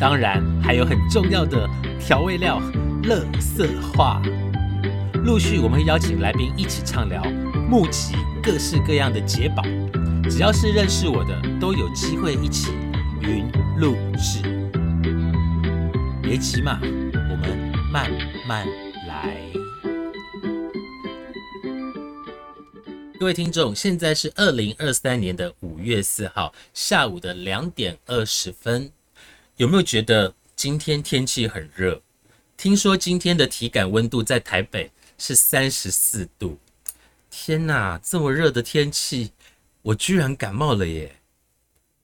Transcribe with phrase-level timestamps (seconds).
[0.00, 1.68] 当然还有很重要的
[2.00, 2.60] 调味料——
[3.04, 4.20] 乐色话。
[5.24, 7.22] 陆续我们会邀请来宾一起畅聊，
[7.68, 9.62] 募集各式各样的解宝。
[10.28, 12.72] 只要是认识我的，都有机会一起
[13.20, 13.46] 云
[13.78, 14.42] 录制。
[16.22, 18.10] 别急嘛，我们慢
[18.48, 18.66] 慢
[19.06, 19.36] 来。
[23.20, 28.90] 各位听众，现在是二零二三年的五月四号下午的两点二十分。
[29.56, 32.02] 有没有觉得今天天气很热？
[32.56, 34.90] 听说今天的体感温度在台北。
[35.18, 36.58] 是三十四度，
[37.30, 37.96] 天哪！
[38.02, 39.30] 这么热的天气，
[39.80, 41.14] 我居然感冒了耶！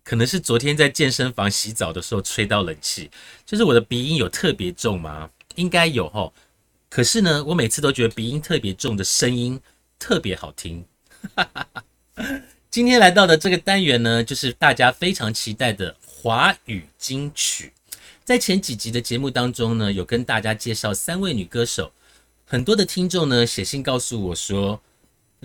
[0.05, 3.11] 可能是昨天在健身房洗澡的时候吹到冷气，
[3.45, 5.28] 就是我的鼻音有特别重吗？
[5.56, 6.33] 应该有吼。
[6.89, 9.61] 可是呢，我每次都觉得鼻音特别重的声音
[9.98, 10.84] 特别好听。
[12.70, 15.97] 今天来到的这个单元呢，就是大家非常期待的
[16.29, 17.73] 华语金曲。
[18.23, 21.91] 在前几集的节目当中呢，有跟大家介绍三位女歌手。
[22.45, 24.79] 很多的听众呢写信告诉我说：“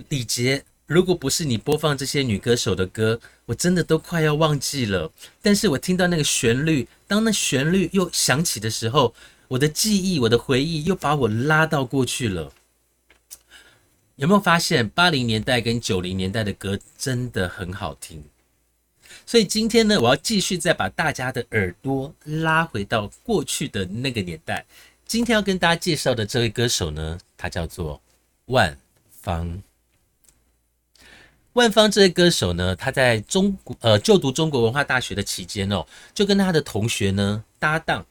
[0.09, 5.09] 李杰，如果不是你播放这些女歌手的歌，我真的都快要忘记了。
[5.41, 9.15] 但是我听到那个旋律，当那旋律又响起的时候，
[9.47, 12.51] 我的记忆、我的回忆又把我拉到过去了。
[14.17, 18.21] 有没有发现八零年代跟九零年代的歌真的很好听？
[19.25, 24.65] 所以今天呢，我要继续再把大家的耳朵拉回到过去的那个年代。”
[25.05, 28.01] 今天要跟大家介绍的这位歌手呢，他叫做
[28.45, 28.77] 万
[29.11, 29.61] 芳。
[31.51, 38.03] 万芳这位歌手呢，他在中国呃就读中国文化大学的期间哦，就跟他的同学呢搭档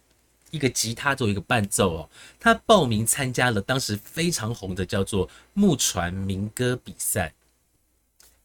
[0.50, 2.08] 一个吉他做一个伴奏哦。
[2.38, 7.34] 他报名参加了当时非常红的叫做木船民歌比赛。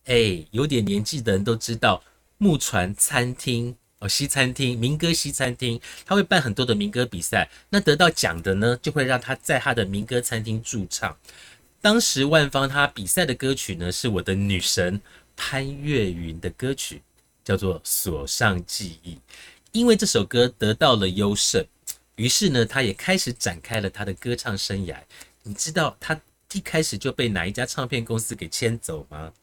[0.06, 2.02] 哎，有点年纪的人都知道
[2.38, 3.76] 木船餐厅。
[4.00, 7.50] 哦，西餐厅民歌西餐厅，他会办很多的民歌比赛。
[7.70, 11.18] 那得到奖的呢，就会让他在他的民歌餐厅驻唱。
[11.82, 15.02] 当时万芳他比赛的歌曲呢，是我的女神
[15.36, 17.02] 潘越云的歌曲，
[17.44, 19.16] 叫做《锁上记忆》。
[19.72, 21.66] 因为这首歌得到了优胜，
[22.18, 24.96] 于是呢，他也开始展开了他的歌唱生涯。
[25.42, 26.22] 你知道他
[26.54, 29.34] 一开始就被哪一家唱片公司给牵走吗？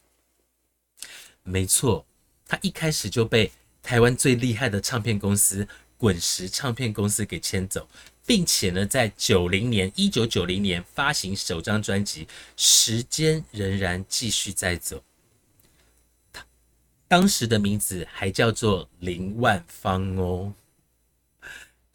[1.43, 2.05] 没错，
[2.47, 3.51] 他一开始就被。
[3.87, 7.87] 台湾最厉害的唱片公司滚石唱片公司给牵走，
[8.25, 15.03] 并且呢，在九零年一九九零年发行首张专辑，时间仍然继续在走。
[16.33, 16.43] 他
[17.07, 20.55] 当时的名字还叫做林万芳哦。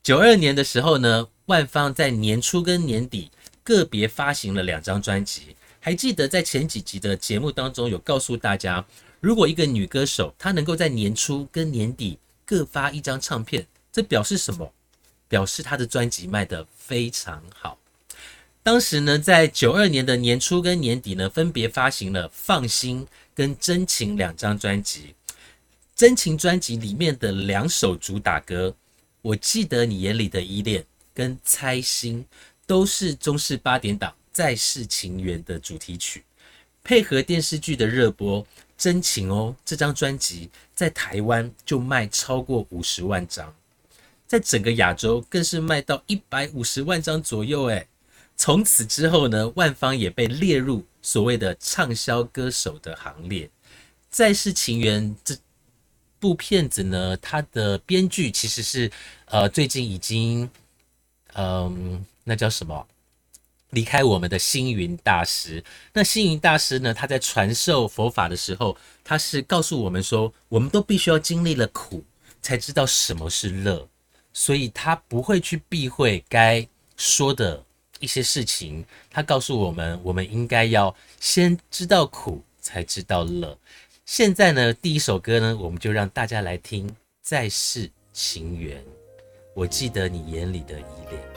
[0.01, 3.33] 九二年的时候呢，万芳在年初跟年底
[3.65, 5.57] 个别发行了两张专辑。
[5.81, 8.87] 还记得在前几集的节目当中有告诉大家。
[9.21, 14.73] 如果一个女歌手她能够在年初跟年底各发一张唱片，这表示什么？
[15.29, 17.79] 表示她的专辑卖得非常好。
[18.63, 23.03] 当时呢，在九二年的年初跟年底呢，分别发行了《放心》
[23.35, 25.15] 跟《真情》两张专辑。
[25.95, 28.75] 《真情》专辑里面的两首主打歌，
[29.23, 32.25] 我记得你眼里的依恋跟《猜心》，
[32.67, 36.25] 都是中式八点档《再世情缘》的主题曲，
[36.83, 38.47] 配合电视剧的热播。
[38.81, 43.55] 真情哦，这张专辑在台湾就卖超过五十万张，
[44.27, 47.65] 在整个亚洲更是卖到一百五十万张左右。
[47.65, 47.87] 诶，
[48.39, 53.47] 从此之后呢，万芳也被列入所谓的畅销歌手的行列。
[54.09, 55.37] 《再世情缘》这
[56.19, 58.91] 部片子呢，它的编剧其实是
[59.27, 60.51] 呃最近已经
[61.35, 62.89] 嗯，那叫什么？
[63.71, 65.63] 离开我们的星云大师，
[65.93, 66.93] 那星云大师呢？
[66.93, 72.05] 他在传授佛法的时候，他是告诉我们说，我们都必须要经历了苦，
[72.43, 73.89] 才知道什么是乐，
[74.33, 77.65] 所以他不会去避讳该说的
[78.01, 78.85] 一些事情。
[79.09, 83.57] 他告诉我们，我们应该要先知道苦，才知道乐。
[84.05, 86.89] 现在呢，第一首歌呢，我们就让大家来听
[87.23, 88.83] 《再世情缘》，
[89.55, 91.30] 我记得你眼里的依恋。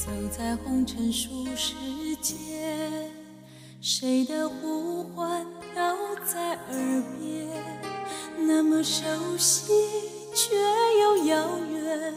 [0.00, 1.74] 走在红尘俗世
[4.00, 5.44] 谁的呼唤
[5.74, 5.94] 飘
[6.24, 7.46] 在耳边，
[8.48, 9.04] 那么熟
[9.36, 9.74] 悉
[10.34, 10.54] 却
[11.02, 12.14] 又遥远，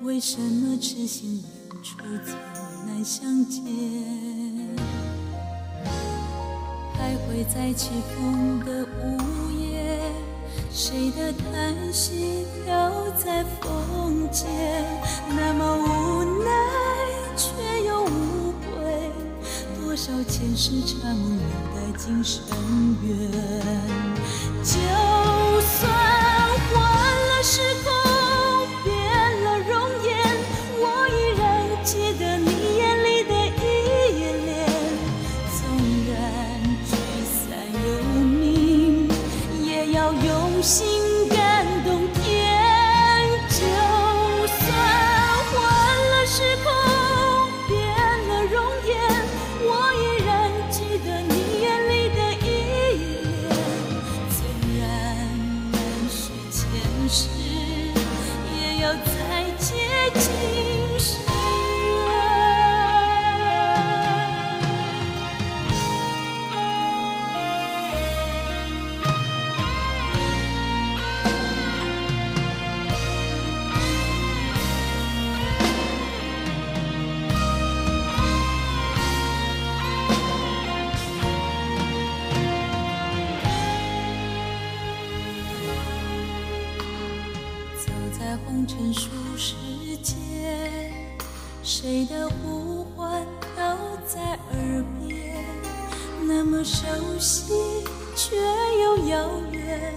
[0.00, 2.34] 为什么痴心远处总
[2.86, 3.62] 难相见？
[6.94, 10.00] 徘徊在起风的午夜，
[10.72, 14.48] 谁的叹息飘在风间，
[15.28, 16.50] 那么无奈
[17.36, 17.75] 却，
[20.06, 21.44] 多少前世缠梦留
[21.74, 22.46] 待今生
[23.02, 23.28] 缘。
[88.18, 89.54] 在红尘俗世
[90.02, 90.14] 间，
[91.62, 93.76] 谁的呼唤飘
[94.06, 95.36] 在耳边，
[96.26, 96.86] 那么熟
[97.18, 97.52] 悉
[98.16, 98.34] 却
[98.82, 99.94] 又遥远，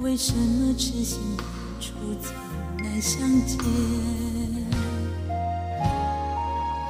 [0.00, 1.44] 为什么痴心人
[1.78, 2.32] 初总
[2.82, 3.58] 难相见？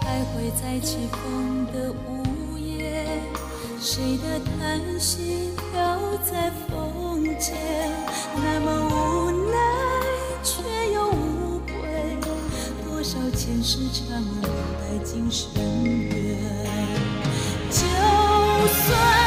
[0.00, 3.05] 徘徊在起风的午夜，
[3.81, 7.56] 谁的叹息飘在风间，
[8.37, 9.58] 那么无奈
[13.49, 15.49] 前世缠梦留待今生
[15.83, 16.37] 缘。
[17.71, 17.79] 就
[18.69, 19.18] 算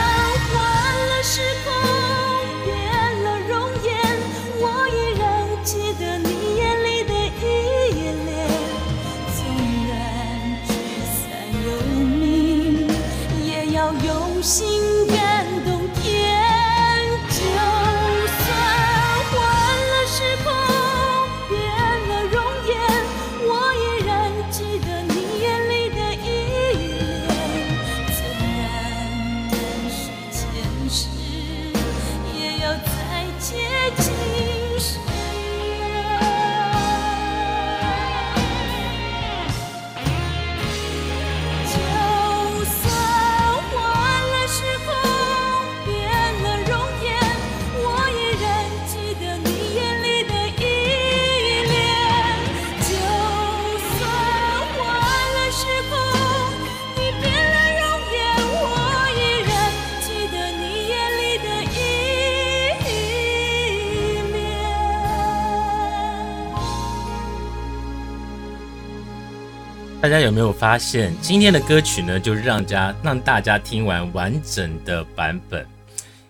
[70.23, 75.67] 有没有发现，今天的歌曲呢，就让家让大家听完完整的版本。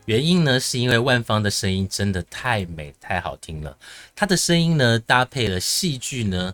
[0.06, 3.78] 原因呢，是因为万芳的声音真的太美、太好听了。
[4.16, 6.54] 她的声音呢，搭配了戏剧呢，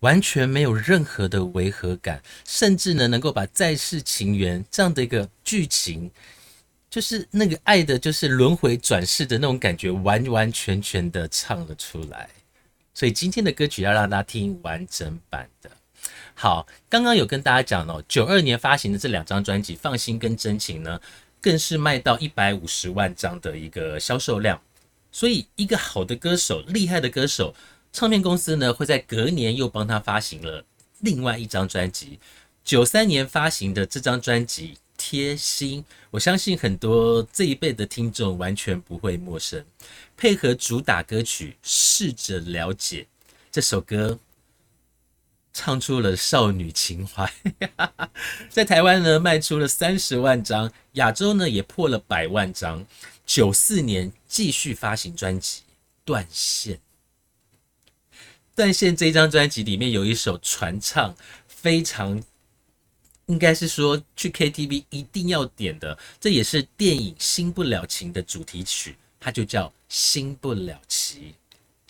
[0.00, 6.10] 完全没有任何的违和感，甚至呢，能够把再世情缘这样的一个剧情，
[6.90, 12.28] 就是那个爱的，就是轮回转世的那种感觉，完完全全的唱了出来。
[12.94, 15.70] 所以今天的歌曲要让大家听完整版的。
[16.34, 21.00] 好，刚刚有跟大家讲哦，九二年发行的这两张专辑《放心》跟《真情》呢，
[21.40, 24.60] 更是卖到一百五十万张的一个销售量。
[25.12, 27.54] 所以，一个好的歌手、厉害的歌手，
[27.92, 30.64] 唱片公司呢会在隔年又帮他发行了
[31.00, 32.18] 另外一张专辑。
[32.64, 39.64] 九三年发行的这张专辑《贴心》，我相信很多这一辈的听众完全不会陌生。
[40.16, 43.02] 配合主打歌曲《试着了解》
[43.50, 44.18] 这首歌。
[45.52, 47.30] 唱出了少女情怀，
[48.48, 52.86] 在台湾呢卖出了三十万张，亚洲呢也破了百万张。
[53.24, 55.60] 九四年继续发行专辑
[56.04, 56.74] 《断线》，
[58.54, 61.14] 《断线》这张专辑里面有一首传唱，
[61.46, 62.22] 非常
[63.26, 71.20] 应该是说去 KTV 一定要点的，这也是电影《新不了情》的主题曲，它就叫《新不了情》。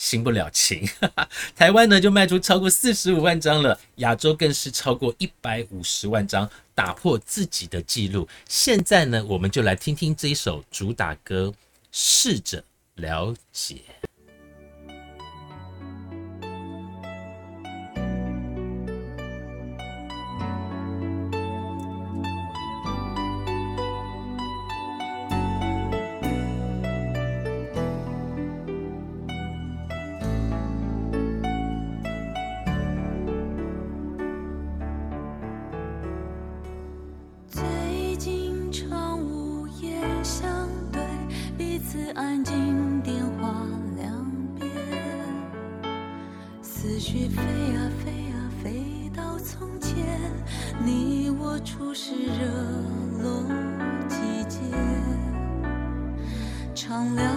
[0.02, 0.84] 行不了情。
[1.00, 8.28] 哈 哈台湾呢就卖出超过四十五万张了亚洲更是超过一百五十万张打破自己的记录。
[8.48, 11.54] 现在呢我们就来听听这一首主打歌
[11.92, 12.64] 试着
[12.96, 14.01] 了解。
[41.92, 43.66] 此安静电话
[43.98, 44.26] 两
[44.58, 44.66] 边
[46.62, 50.18] 思绪飞呀飞呀飞到从前
[50.82, 52.46] 你我初识热
[53.22, 53.44] 络
[54.08, 54.58] 季节
[56.74, 57.30] 长聊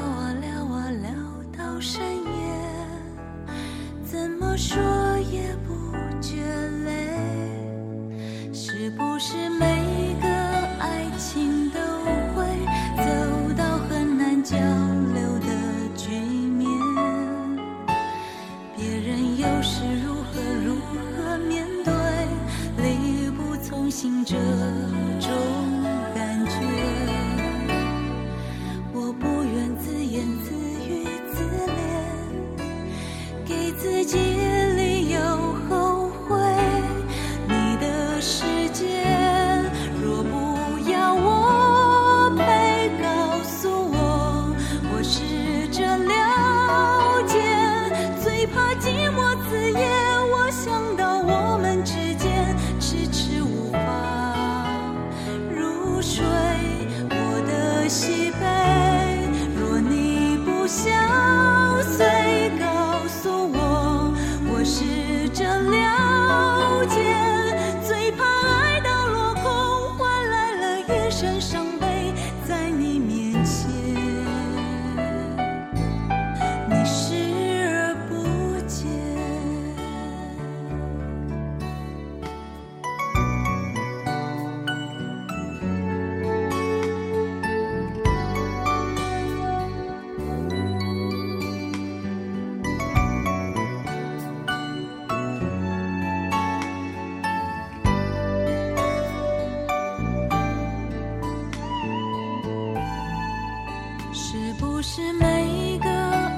[104.17, 105.89] 是不是每个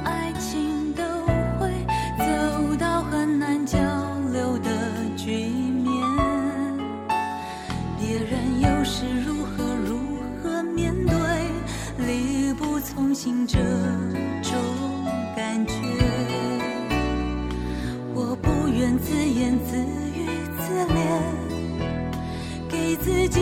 [0.03, 1.03] 爱情都
[1.59, 1.71] 会
[2.17, 3.77] 走到很难交
[4.33, 4.71] 流的
[5.15, 5.93] 局面？
[7.99, 9.99] 别人又是如何如
[10.41, 11.15] 何面对
[12.07, 13.59] 力不从心这
[14.41, 14.51] 种
[15.35, 15.73] 感觉？
[18.15, 19.77] 我不愿自言自
[20.15, 20.25] 语
[20.57, 21.21] 自怜
[22.67, 23.39] 给自己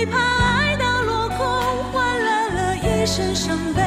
[0.00, 3.79] 最怕爱到落空，换来了一身伤。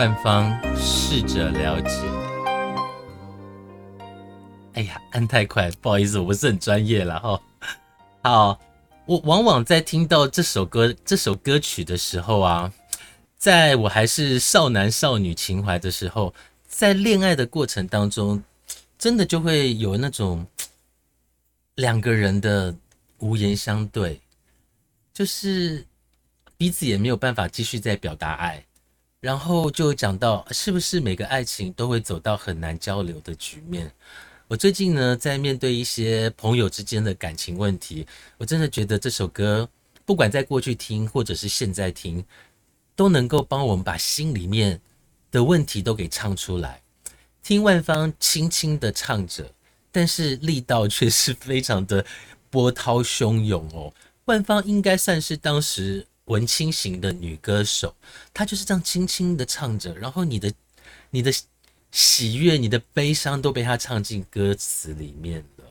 [0.00, 1.90] 万方试着了解。
[4.72, 7.42] 哎呀，按太快，不好意思，我不是很专业了哈、哦。
[8.22, 8.60] 好，
[9.04, 12.72] 我往往在听到这首歌、这首歌曲的时候啊，
[13.36, 16.32] 在我还是少男少女情怀的时候，
[16.66, 18.42] 在恋爱的过程当中，
[18.98, 20.46] 真的就会有那种
[21.74, 22.74] 两个人的
[23.18, 24.18] 无言相对，
[25.12, 25.84] 就是
[26.56, 28.64] 彼此也没有办法继续再表达爱，
[29.20, 33.92] 然后就讲到，是不是每个爱情都会走到很难交流的局面？
[34.48, 38.06] 我最近呢，在面对一些朋友之间的感情问题，
[38.38, 39.68] 我真的觉得这首歌，
[40.06, 42.24] 不管在过去听或者是现在听，
[42.96, 44.80] 都能够帮我们把心里面
[45.30, 46.80] 的问题都给唱出来。
[47.42, 49.52] 听万芳轻轻的唱着，
[49.92, 52.04] 但是力道却是非常的
[52.48, 53.92] 波涛汹涌哦。
[54.24, 56.06] 万芳应该算是当时。
[56.30, 57.92] 文青型的女歌手，
[58.32, 60.52] 她就是这样轻轻的唱着，然后你的、
[61.10, 61.32] 你的
[61.90, 65.64] 喜悦、你的悲伤都被她唱进歌词里面了。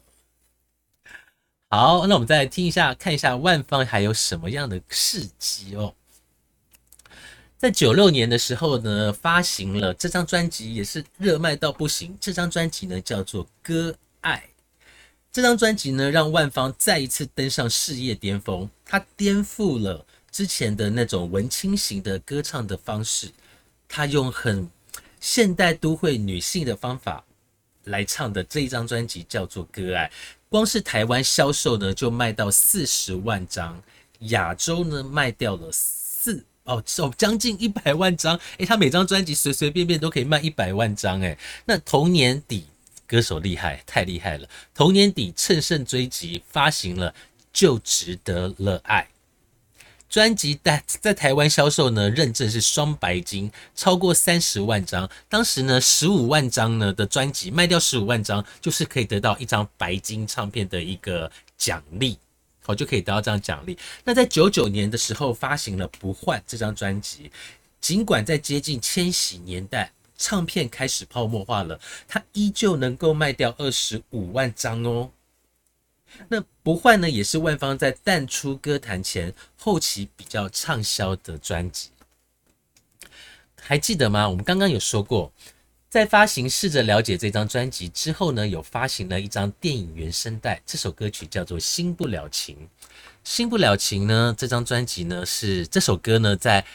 [1.70, 5.96] 好，那我们再来听一下，看一下万芳还有什么样的事迹哦。
[7.58, 12.18] 在九六年的时候呢，发行了这张专辑，也是热卖到不行。
[12.20, 14.50] 这张专辑呢叫做《歌爱》，
[15.32, 20.06] 这张专辑呢让万芳再一次登上事业巅峰，她颠覆了。
[20.31, 23.29] 之前的那种文青型的歌唱的方式，
[23.88, 24.69] 他用很
[25.19, 27.24] 现代都会女性的方法
[27.86, 30.07] 来唱的这一张专辑叫做《歌爱》，
[30.48, 33.81] 光是台湾销售呢就卖到四十万张，
[34.19, 42.65] 亚洲呢卖掉了四哦哦将近一百万张，诶，他每张专辑随随便便都可以卖一百万张，诶，那同年底
[43.07, 47.13] 歌手厉害太厉害了，同年底乘胜追击发行了
[47.51, 49.07] 就值得了爱。
[50.09, 55.07] 专辑在在台湾销售呢，认证是双白金，超过三十万张。
[55.29, 62.17] 当时呢，十五万张呢的专辑卖掉十五万张，就是可以得到一张白金唱片的一个奖励，
[62.63, 63.77] 好就可以得到这样奖励。
[64.03, 67.31] 那在九九年的时候发行了《不换》这张专辑，
[67.79, 75.11] 尽管在接近千禧年代，唱片开始泡沫化了，它依旧能够卖掉二十五万张哦。
[76.27, 81.89] 那不换呢，也是万芳在淡出歌坛前后期比较畅销的专辑，
[83.61, 84.29] 还记得吗？
[84.29, 85.31] 我们刚刚有说过，
[85.89, 92.55] 在发行《试着了解》这张专辑之后呢，有发行了一张电影原声带，这首歌曲叫做《新不了情》。
[93.24, 96.65] 《新不了情》呢，这张专辑呢是这首歌呢在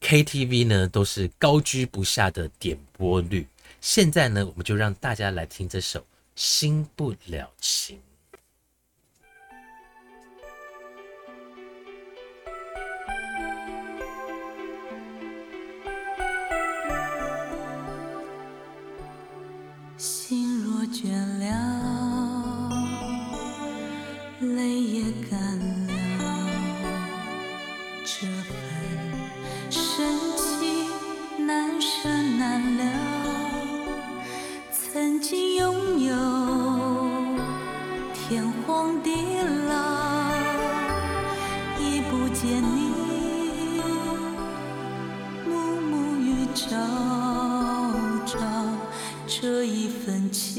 [0.00, 3.46] KTV 呢都是高居不下的点播率。
[3.80, 6.00] 现在呢，我们就让大家来听这首
[6.34, 7.96] 《新不了情》。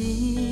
[0.02, 0.51] 心。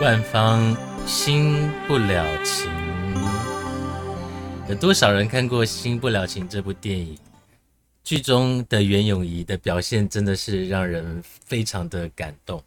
[0.00, 0.74] 万芳
[1.06, 2.72] 新不了情，
[4.66, 7.18] 有多少人看过《新不了情》这部电影？
[8.02, 12.64] 剧中的袁咏仪的表现真的是让人非常的感动。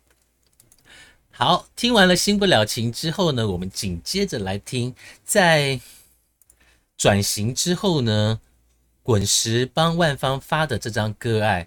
[1.32, 4.94] 好，听完了《新不了情》之后呢，我们紧接着来听，
[5.26, 5.82] 在
[6.96, 8.40] 转型之后呢，
[9.02, 11.64] 滚石帮万芳发的这张《歌爱》。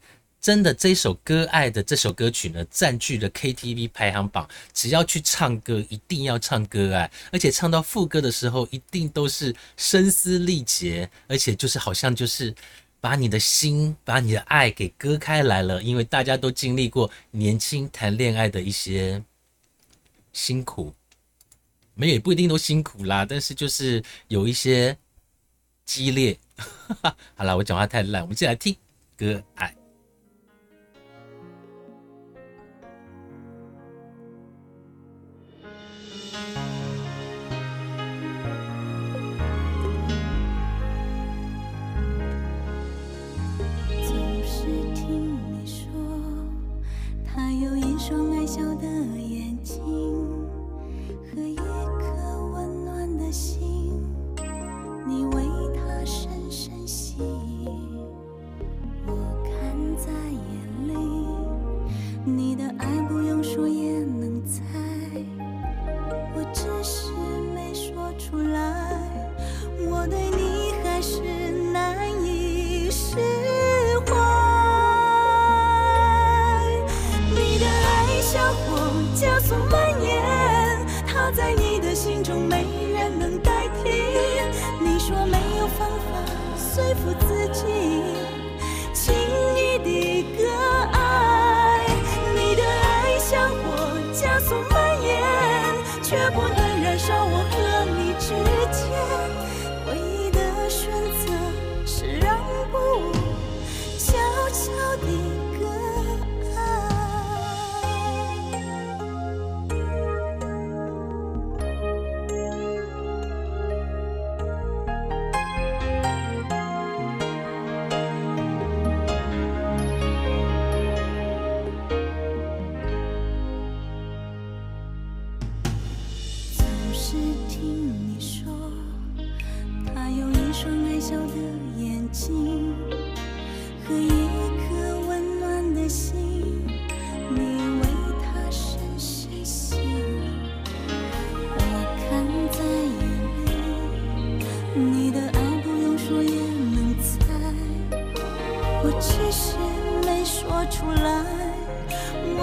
[0.46, 4.48] 真的，这首《歌爱》的这首歌曲呢，占据了 KTV 排行榜。
[4.72, 12.54] 只要去唱歌，一定要唱《歌爱》，而且唱到副歌的时候，一定都是声嘶力竭，而且就是好像就是
[13.00, 15.82] 把你的心、把你的爱给割开来了。
[15.82, 19.20] 因为大家都经历过年轻谈恋爱的一些
[20.32, 20.94] 辛苦，
[21.94, 24.96] 没有也不一定都辛苦啦，但是就是有一些
[25.84, 26.38] 激烈。
[27.34, 28.72] 好了，我讲话太烂，我们进来听
[29.16, 29.74] 《歌爱》。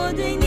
[0.04, 0.43] 我对你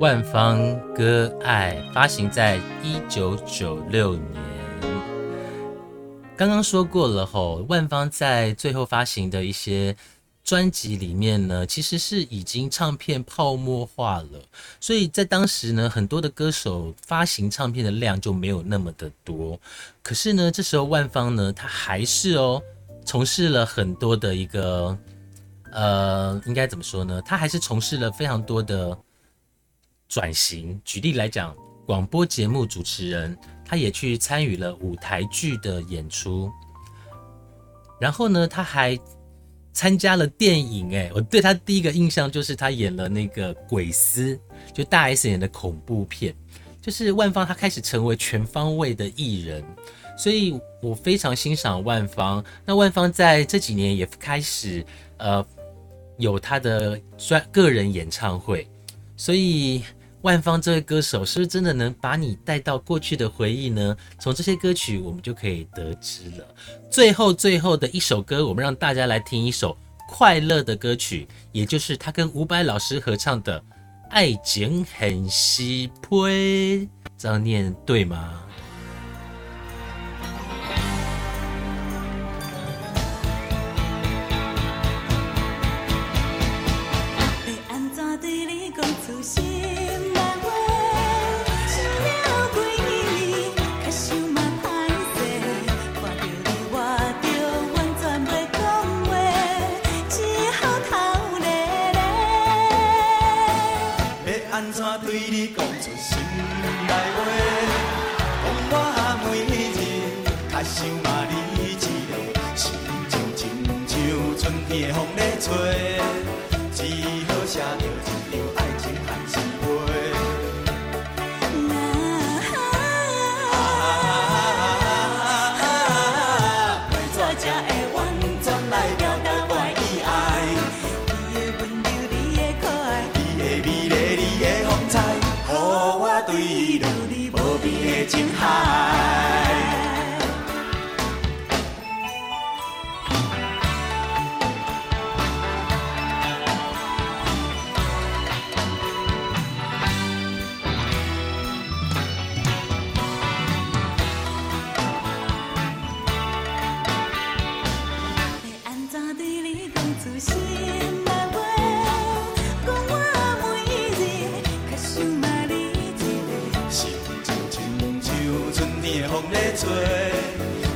[0.00, 0.58] 万芳
[0.94, 4.42] 割爱发行在一九九六年。
[6.36, 9.96] 刚刚说过了吼，万芳在最后发行的一些
[10.44, 14.40] 专辑里面呢，其实是已经唱片泡沫化了，
[14.78, 19.58] 所以在当时呢，很多的歌手发行唱片的量就没有那么的多。
[20.02, 22.62] 可是呢，这时候万芳呢，他还是哦，
[23.04, 24.96] 从事了很多的一个
[25.72, 27.22] 呃，应该怎么说呢？
[27.22, 28.96] 他还是从事了非常多的。
[30.06, 36.52] 转型，举例来讲，广播节目主持人，他也去参与了舞台剧的演出。
[37.98, 38.96] 然后呢，他还
[39.74, 40.96] 参加了电影。
[40.96, 44.34] 哎，我对他第一个印象就是他演了那个《鬼丝》，
[44.72, 46.34] 就大 S 演的恐怖片。
[46.80, 49.64] 就是万芳她开始成为全方位的艺人，
[50.18, 52.44] 所以我非常欣赏万芳。
[52.66, 54.84] 那万芳在这几年也开始
[55.16, 55.42] 呃
[56.18, 58.68] 有她的专个人演唱会，
[59.16, 59.82] 所以
[60.24, 63.94] 万芳这位歌手是不是真的能把你带到过去的回忆呢？
[64.18, 66.46] 从这些歌曲我们就可以得知了。
[66.90, 69.76] 最后最后的一首歌，我们让大家来听一首
[70.08, 73.62] 快乐的歌曲，也就是他跟伍佰老师合唱的。
[74.08, 78.43] 爱情很稀微，这样念对吗？
[105.14, 106.18] 对你讲出心
[106.88, 106.92] 内
[108.68, 108.74] 话，讲
[109.22, 109.80] 我每日
[110.50, 110.74] 较想
[111.04, 111.78] 嘛你一
[112.10, 112.12] 个，
[112.56, 112.74] 心
[113.08, 113.42] 情亲
[113.86, 113.94] 像
[114.36, 116.23] 春天的风在吹。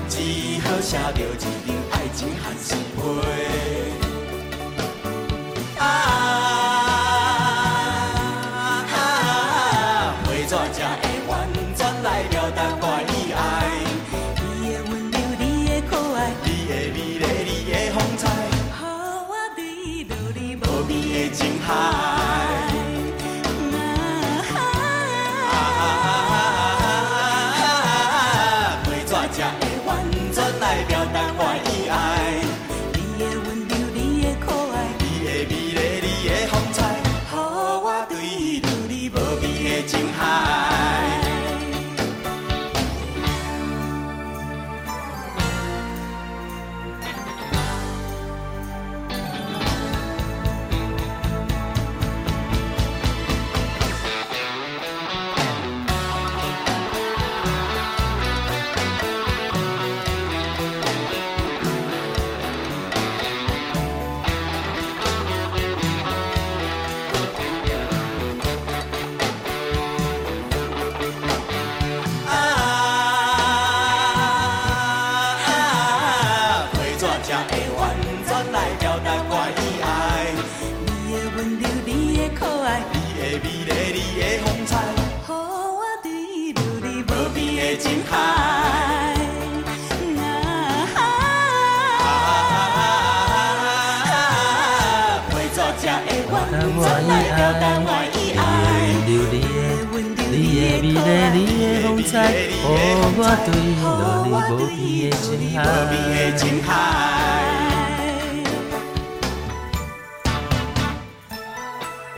[0.09, 3.48] 只好写着一张爱情限时批。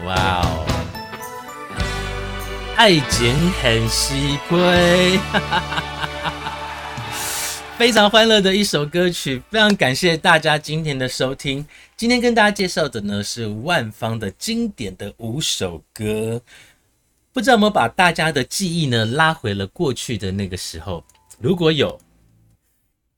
[0.05, 0.67] 哇哦，
[2.77, 5.21] 爱情很稀配，
[7.79, 11.67] 非常欢乐的一首歌曲，非常感谢大家今天的收听。
[11.97, 16.41] 今天跟大家介绍的呢是万芳的经典的五首歌。
[17.33, 21.05] 不知道有没有把大家的记忆呢拉回了过去的那个时候？
[21.39, 22.01] 如果有，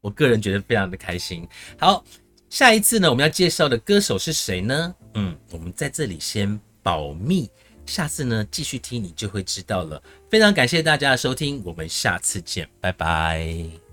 [0.03, 1.49] 我个人觉得非常的开心。
[1.79, 2.05] 好，
[2.51, 4.95] 下一次呢，我们要介绍的歌手是谁呢？
[5.15, 7.49] 嗯，我们在这里先保密，
[7.87, 10.03] 下次呢继续听你就会知道了。
[10.29, 13.92] 非常感谢大家的收听，我们下次见，拜拜。